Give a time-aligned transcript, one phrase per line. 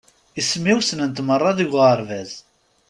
[0.39, 2.31] Isem-iw ssnen-t merra deg uɣerbaz.